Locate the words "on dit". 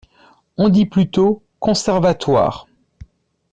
0.57-0.87